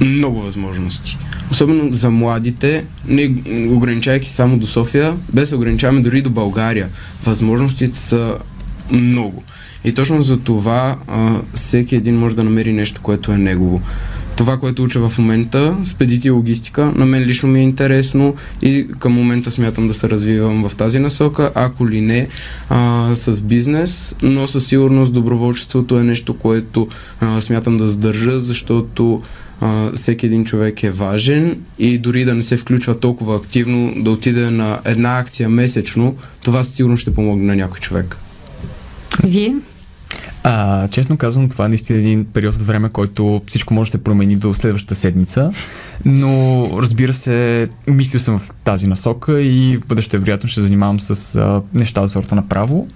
много 0.00 0.40
възможности 0.40 1.18
особено 1.50 1.92
за 1.92 2.10
младите, 2.10 2.84
не 3.08 3.34
ограничайки 3.68 4.28
само 4.28 4.58
до 4.58 4.66
София, 4.66 5.16
без 5.32 5.50
да 5.50 5.56
ограничаваме 5.56 6.00
дори 6.00 6.22
до 6.22 6.30
България. 6.30 6.88
Възможностите 7.24 7.98
са 7.98 8.36
много. 8.90 9.42
И 9.84 9.92
точно 9.92 10.22
за 10.22 10.40
това 10.40 10.96
а, 11.08 11.40
всеки 11.54 11.96
един 11.96 12.18
може 12.18 12.36
да 12.36 12.44
намери 12.44 12.72
нещо, 12.72 13.00
което 13.00 13.32
е 13.32 13.38
негово. 13.38 13.82
това, 14.36 14.56
което 14.56 14.82
уча 14.84 15.08
в 15.08 15.18
момента, 15.18 15.76
спедиция 15.84 16.30
и 16.30 16.32
логистика, 16.32 16.92
на 16.96 17.06
мен 17.06 17.22
лично 17.22 17.48
ми 17.48 17.60
е 17.60 17.62
интересно 17.62 18.34
и 18.62 18.86
към 18.98 19.12
момента 19.12 19.50
смятам 19.50 19.88
да 19.88 19.94
се 19.94 20.10
развивам 20.10 20.68
в 20.68 20.76
тази 20.76 20.98
насока, 20.98 21.50
ако 21.54 21.88
ли 21.88 22.00
не 22.00 22.28
а, 22.68 23.10
с 23.14 23.40
бизнес, 23.40 24.14
но 24.22 24.46
със 24.46 24.66
сигурност 24.66 25.12
доброволчеството 25.12 25.98
е 25.98 26.04
нещо, 26.04 26.34
което 26.34 26.88
а, 27.20 27.40
смятам 27.40 27.76
да 27.76 27.88
задържа, 27.88 28.40
защото 28.40 29.22
всеки 29.94 30.26
един 30.26 30.44
човек 30.44 30.82
е 30.82 30.90
важен 30.90 31.58
и 31.78 31.98
дори 31.98 32.24
да 32.24 32.34
не 32.34 32.42
се 32.42 32.56
включва 32.56 33.00
толкова 33.00 33.36
активно, 33.36 33.94
да 33.96 34.10
отиде 34.10 34.50
на 34.50 34.80
една 34.84 35.18
акция 35.18 35.48
месечно, 35.48 36.16
това 36.42 36.64
сигурно 36.64 36.96
ще 36.96 37.14
помогне 37.14 37.46
на 37.46 37.56
някой 37.56 37.80
човек. 37.80 38.18
Вие? 39.24 39.56
А, 40.44 40.88
честно 40.88 41.16
казвам, 41.16 41.48
това 41.48 41.64
е 41.64 41.68
наистина 41.68 41.98
един 41.98 42.24
период 42.24 42.54
от 42.54 42.62
време, 42.62 42.88
който 42.88 43.42
всичко 43.46 43.74
може 43.74 43.88
да 43.88 43.98
се 43.98 44.04
промени 44.04 44.36
до 44.36 44.54
следващата 44.54 44.94
седмица, 44.94 45.52
но 46.04 46.68
разбира 46.78 47.14
се, 47.14 47.68
мислил 47.86 48.20
съм 48.20 48.38
в 48.38 48.50
тази 48.64 48.86
насока 48.86 49.42
и 49.42 49.76
в 49.76 49.86
бъдеще 49.86 50.18
вероятно 50.18 50.48
ще 50.48 50.60
занимавам 50.60 51.00
с 51.00 51.36
а, 51.36 51.62
неща 51.74 52.00
от 52.00 52.10
сорта 52.10 52.34
на 52.34 52.48
право, 52.48 52.88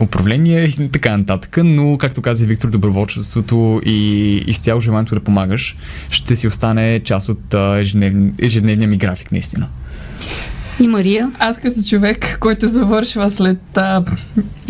управление 0.00 0.64
и 0.64 0.88
така 0.88 1.16
нататък, 1.16 1.58
но 1.64 1.98
както 1.98 2.22
каза 2.22 2.46
Виктор, 2.46 2.70
доброволчеството 2.70 3.80
и 3.84 4.34
изцяло 4.46 4.80
желанието 4.80 5.14
да 5.14 5.20
помагаш 5.20 5.76
ще 6.10 6.36
си 6.36 6.46
остане 6.46 7.00
част 7.00 7.28
от 7.28 7.54
а, 7.54 7.78
ежеднев, 7.78 8.14
ежедневния 8.38 8.88
ми 8.88 8.96
график 8.96 9.32
наистина. 9.32 9.66
И 10.80 10.88
Мария? 10.88 11.30
Аз 11.38 11.58
като 11.58 11.82
човек, 11.88 12.38
който 12.40 12.66
завършва 12.66 13.30
след, 13.30 13.78
а, 13.78 14.04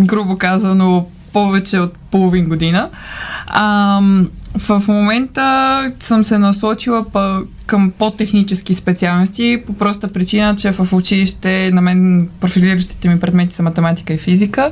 грубо 0.00 0.39
казано, 0.39 1.07
повече 1.32 1.78
от 1.78 1.92
половин 2.10 2.49
година. 2.49 2.88
А, 3.46 4.00
в 4.58 4.82
момента 4.88 5.92
съм 6.00 6.25
се 6.25 6.38
насочила 6.38 7.04
па, 7.12 7.42
към 7.66 7.92
по-технически 7.99 8.75
специалности 8.75 9.62
по 9.66 9.72
проста 9.72 10.08
причина, 10.08 10.56
че 10.56 10.70
в 10.70 10.92
училище 10.92 11.70
на 11.72 11.80
мен 11.80 12.28
профилиращите 12.40 13.08
ми 13.08 13.20
предмети 13.20 13.54
са 13.54 13.62
математика 13.62 14.14
и 14.14 14.18
физика. 14.18 14.70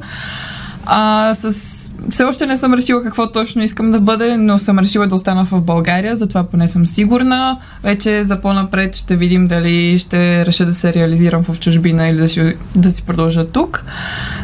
А, 0.91 1.35
с... 1.35 1.93
Все 2.11 2.25
още 2.25 2.47
не 2.47 2.57
съм 2.57 2.75
решила 2.75 3.03
какво 3.03 3.33
точно 3.33 3.63
искам 3.63 3.91
да 3.91 4.01
бъде, 4.01 4.37
но 4.37 4.59
съм 4.59 4.79
решила 4.79 5.07
да 5.07 5.15
остана 5.15 5.45
в 5.45 5.61
България, 5.61 6.17
затова 6.17 6.45
поне 6.45 6.69
съм 6.69 6.87
сигурна. 6.87 7.59
Вече 7.83 8.25
за 8.25 8.41
по-напред 8.41 8.97
ще 8.97 9.17
видим 9.17 9.47
дали 9.47 9.99
ще 9.99 10.47
реша 10.47 10.67
да 10.67 10.73
се 10.73 10.95
реализирам 10.95 11.43
в 11.43 11.61
чужбина 11.61 12.09
или 12.09 12.17
да 12.17 12.29
си, 12.29 12.55
да 12.77 12.91
си 12.91 13.03
продължа 13.03 13.47
тук. 13.47 13.85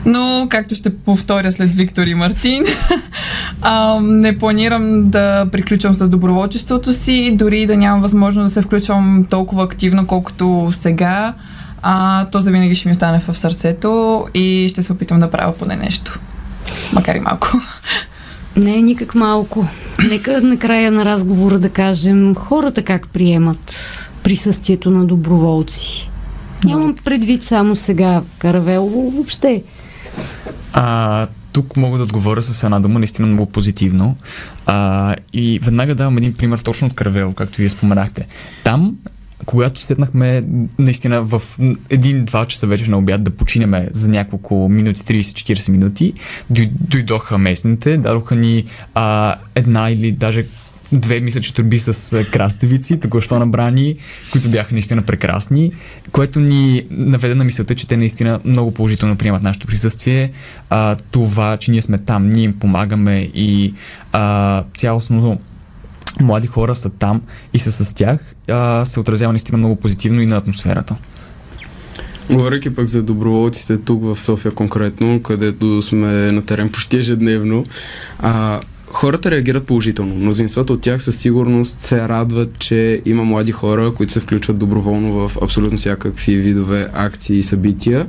Но, 0.07 0.47
както 0.51 0.75
ще 0.75 0.97
повторя 0.97 1.53
след 1.53 1.75
Виктор 1.75 2.07
и 2.07 2.15
Мартин, 2.15 2.65
а, 3.63 4.01
не 4.01 4.39
планирам 4.39 5.07
да 5.07 5.47
приключвам 5.53 5.95
с 5.95 6.09
доброволчеството 6.09 6.93
си, 6.93 7.37
дори 7.39 7.67
да 7.67 7.77
нямам 7.77 8.01
възможност 8.01 8.47
да 8.47 8.51
се 8.51 8.63
включвам 8.63 9.27
толкова 9.31 9.65
активно, 9.65 10.07
колкото 10.07 10.69
сега. 10.73 11.35
А, 11.83 12.25
то 12.25 12.41
завинаги 12.41 12.75
ще 12.75 12.89
ми 12.89 12.93
остане 12.93 13.21
в 13.21 13.39
сърцето 13.39 14.25
и 14.35 14.67
ще 14.71 14.83
се 14.83 14.93
опитам 14.93 15.21
да 15.21 15.31
правя 15.31 15.53
поне 15.53 15.77
нещо. 15.77 16.21
Макар 16.93 17.14
и 17.14 17.21
малко. 17.21 17.49
Не 18.57 18.76
е 18.76 18.83
никак 18.83 19.14
малко. 19.14 19.67
Нека 20.11 20.41
накрая 20.41 20.93
на 20.93 21.05
разговора 21.05 21.59
да 21.59 21.69
кажем 21.69 22.35
хората 22.35 22.83
как 22.83 23.09
приемат 23.09 23.76
присъствието 24.23 24.91
на 24.91 25.05
доброволци. 25.05 26.11
Нямам 26.64 26.95
предвид 27.05 27.43
само 27.43 27.76
сега 27.76 28.23
Каравелово, 28.38 29.11
въобще. 29.11 29.62
А, 30.73 31.26
тук 31.53 31.76
мога 31.76 31.99
да 31.99 32.05
отговоря 32.05 32.43
с 32.43 32.64
една 32.64 32.81
дума, 32.81 32.99
наистина 32.99 33.29
много 33.29 33.53
позитивно. 33.53 34.17
А, 34.67 35.14
и 35.33 35.59
веднага 35.59 35.95
давам 35.95 36.17
един 36.17 36.35
пример 36.35 36.59
точно 36.59 36.87
от 36.87 36.95
Каравело, 36.95 37.33
както 37.33 37.59
вие 37.59 37.69
споменахте. 37.69 38.26
Там 38.64 38.97
когато 39.47 39.81
седнахме 39.81 40.43
наистина 40.79 41.23
в 41.23 41.43
един-два 41.91 42.47
часа 42.47 42.67
вече 42.67 42.91
на 42.91 42.99
обяд 42.99 43.23
да 43.23 43.31
починеме 43.31 43.89
за 43.93 44.09
няколко 44.09 44.69
минути, 44.69 45.03
30-40 45.03 45.71
минути, 45.71 46.13
дойдоха 46.81 47.39
местните, 47.39 47.99
дадоха 47.99 48.35
ни 48.35 48.65
а, 48.95 49.37
една 49.55 49.91
или 49.91 50.13
даже 50.13 50.45
две, 50.93 51.21
мисля, 51.21 51.41
че 51.41 51.55
турби 51.55 51.79
с 51.79 52.25
краставици, 52.25 53.01
току-що 53.01 53.39
набрани, 53.39 53.97
които 54.33 54.49
бяха 54.49 54.75
наистина 54.75 55.03
прекрасни, 55.03 55.73
което 56.12 56.40
ни 56.40 56.83
наведе 56.90 57.35
на 57.35 57.45
мисълта, 57.45 57.75
че 57.75 57.88
те 57.88 57.97
наистина 57.97 58.40
много 58.45 58.75
положително 58.75 59.16
приемат 59.16 59.42
нашето 59.42 59.66
присъствие. 59.66 60.33
А, 60.71 60.97
това, 61.11 61.57
че 61.57 61.71
ние 61.71 61.83
сме 61.83 61.99
там, 61.99 62.29
ние 62.29 62.45
им 62.45 62.59
помагаме 62.59 63.31
и 63.35 63.75
а, 64.12 64.64
цялостно 64.77 65.38
млади 66.20 66.46
хора 66.46 66.74
са 66.74 66.90
там 66.90 67.20
и 67.53 67.59
са 67.59 67.85
с 67.85 67.94
тях, 67.94 68.35
а, 68.48 68.85
се 68.85 69.00
отразява 69.00 69.33
наистина 69.33 69.59
много 69.59 69.77
позитивно 69.77 70.20
и 70.20 70.27
на 70.27 70.37
атмосферата. 70.37 70.96
Говорейки 72.31 72.74
пък 72.74 72.87
за 72.87 73.03
доброволците 73.03 73.79
тук 73.79 74.03
в 74.03 74.20
София 74.20 74.53
конкретно, 74.53 75.22
където 75.22 75.83
сме 75.83 76.33
на 76.33 76.42
терен 76.42 76.68
почти 76.68 76.98
ежедневно, 76.98 77.64
а, 78.18 78.61
хората 78.87 79.31
реагират 79.31 79.66
положително. 79.66 80.14
Мнозинството 80.14 80.72
от 80.72 80.81
тях 80.81 81.03
със 81.03 81.16
сигурност 81.16 81.81
се 81.81 82.09
радват, 82.09 82.59
че 82.59 83.03
има 83.05 83.24
млади 83.24 83.53
хора, 83.53 83.92
които 83.94 84.12
се 84.12 84.20
включват 84.20 84.59
доброволно 84.59 85.12
в 85.12 85.38
абсолютно 85.42 85.79
всякакви 85.79 86.37
видове 86.37 86.88
акции 86.94 87.38
и 87.38 87.42
събития. 87.42 88.07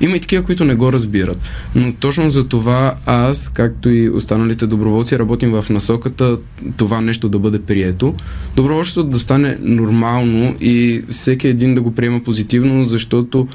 Има 0.00 0.16
и 0.16 0.20
такива, 0.20 0.42
които 0.42 0.64
не 0.64 0.74
го 0.74 0.92
разбират. 0.92 1.38
Но 1.74 1.92
точно 1.92 2.30
за 2.30 2.48
това 2.48 2.94
аз, 3.06 3.48
както 3.48 3.90
и 3.90 4.08
останалите 4.08 4.66
доброволци, 4.66 5.18
работим 5.18 5.50
в 5.50 5.66
насоката 5.70 6.38
това 6.76 7.00
нещо 7.00 7.28
да 7.28 7.38
бъде 7.38 7.62
прието. 7.62 8.14
Доброволчеството 8.56 9.08
да 9.08 9.18
стане 9.18 9.58
нормално 9.60 10.56
и 10.60 11.02
всеки 11.10 11.48
един 11.48 11.74
да 11.74 11.82
го 11.82 11.94
приема 11.94 12.20
позитивно, 12.22 12.84
защото 12.84 13.48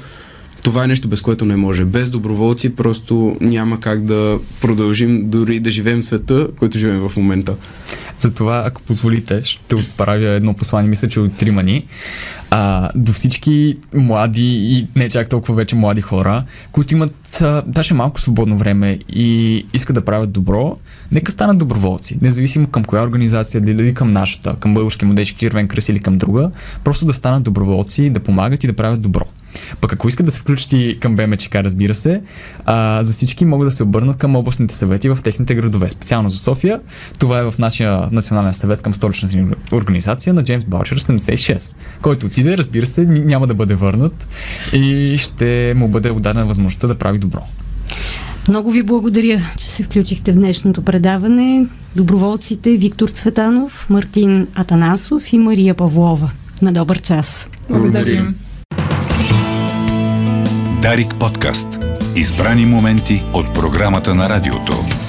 това 0.62 0.84
е 0.84 0.86
нещо, 0.86 1.08
без 1.08 1.20
което 1.20 1.44
не 1.44 1.56
може. 1.56 1.84
Без 1.84 2.10
доброволци 2.10 2.76
просто 2.76 3.36
няма 3.40 3.80
как 3.80 4.04
да 4.04 4.38
продължим 4.60 5.30
дори 5.30 5.60
да 5.60 5.70
живеем 5.70 6.02
света, 6.02 6.48
който 6.56 6.78
живеем 6.78 7.08
в 7.08 7.16
момента. 7.16 7.54
Затова, 8.18 8.62
ако 8.66 8.82
позволите, 8.82 9.40
ще 9.44 9.74
отправя 9.76 10.30
едно 10.30 10.54
послание, 10.54 10.90
мисля, 10.90 11.08
че 11.08 11.20
от 11.20 11.36
трима 11.36 11.62
ни 11.62 11.86
а, 12.50 12.90
до 12.94 13.12
всички 13.12 13.74
млади 13.94 14.76
и 14.76 14.88
не 14.96 15.08
чак 15.08 15.28
толкова 15.28 15.54
вече 15.54 15.76
млади 15.76 16.00
хора, 16.00 16.44
които 16.72 16.94
имат 16.94 17.40
а, 17.40 17.62
даже 17.66 17.94
малко 17.94 18.20
свободно 18.20 18.56
време 18.56 18.98
и 19.08 19.56
искат 19.74 19.94
да 19.94 20.04
правят 20.04 20.32
добро, 20.32 20.76
нека 21.12 21.32
станат 21.32 21.58
доброволци. 21.58 22.18
Независимо 22.22 22.66
към 22.66 22.84
коя 22.84 23.02
организация, 23.02 23.60
дали 23.60 23.94
към 23.94 24.10
нашата, 24.10 24.56
към 24.60 24.74
български 24.74 25.04
младежки 25.04 25.46
Ирвен 25.46 25.68
Кръс 25.68 25.88
или 25.88 26.00
към 26.00 26.18
друга, 26.18 26.50
просто 26.84 27.06
да 27.06 27.12
станат 27.12 27.42
доброволци, 27.42 28.10
да 28.10 28.20
помагат 28.20 28.64
и 28.64 28.66
да 28.66 28.72
правят 28.72 29.00
добро. 29.00 29.24
Пък 29.80 29.92
ако 29.92 30.08
искат 30.08 30.26
да 30.26 30.32
се 30.32 30.38
включат 30.40 30.72
и 30.72 30.98
към 31.00 31.16
БМЧК, 31.16 31.54
разбира 31.54 31.94
се, 31.94 32.22
а, 32.64 33.02
за 33.02 33.12
всички 33.12 33.44
могат 33.44 33.68
да 33.68 33.72
се 33.72 33.82
обърнат 33.82 34.16
към 34.16 34.36
областните 34.36 34.74
съвети 34.74 35.08
в 35.08 35.18
техните 35.24 35.54
градове. 35.54 35.90
Специално 35.90 36.30
за 36.30 36.38
София, 36.38 36.80
това 37.18 37.38
е 37.38 37.50
в 37.50 37.54
нашия 37.58 38.08
национален 38.12 38.54
съвет 38.54 38.82
към 38.82 38.94
столичната 38.94 39.36
организация 39.72 40.34
на 40.34 40.44
Джеймс 40.44 40.64
Баучер 40.64 40.98
76, 40.98 41.76
който 42.02 42.28
отиде, 42.40 42.58
разбира 42.58 42.86
се, 42.86 43.06
няма 43.06 43.46
да 43.46 43.54
бъде 43.54 43.74
върнат 43.74 44.28
и 44.72 45.16
ще 45.18 45.74
му 45.76 45.88
бъде 45.88 46.10
отдадена 46.10 46.46
възможността 46.46 46.86
да 46.86 46.94
прави 46.94 47.18
добро. 47.18 47.40
Много 48.48 48.70
ви 48.70 48.82
благодаря, 48.82 49.40
че 49.58 49.66
се 49.66 49.82
включихте 49.82 50.32
в 50.32 50.34
днешното 50.34 50.82
предаване. 50.82 51.66
Доброволците 51.96 52.76
Виктор 52.76 53.08
Цветанов, 53.08 53.86
Мартин 53.90 54.46
Атанасов 54.54 55.32
и 55.32 55.38
Мария 55.38 55.74
Павлова. 55.74 56.30
На 56.62 56.72
добър 56.72 57.00
час. 57.00 57.48
Благодарим. 57.68 58.34
Дарик 60.82 61.14
подкаст. 61.14 61.66
Избрани 62.16 62.66
моменти 62.66 63.22
от 63.32 63.54
програмата 63.54 64.14
на 64.14 64.28
радиото. 64.28 64.99